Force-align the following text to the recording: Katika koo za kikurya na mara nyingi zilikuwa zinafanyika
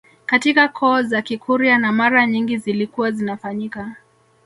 Katika 0.25 0.67
koo 0.67 1.01
za 1.01 1.21
kikurya 1.21 1.77
na 1.77 1.91
mara 1.91 2.27
nyingi 2.27 2.57
zilikuwa 2.57 3.11
zinafanyika 3.11 3.95